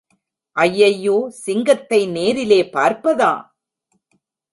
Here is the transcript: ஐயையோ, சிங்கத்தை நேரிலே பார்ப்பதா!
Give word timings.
ஐயையோ, 0.57 1.17
சிங்கத்தை 1.41 1.99
நேரிலே 2.07 2.61
பார்ப்பதா! 2.73 3.31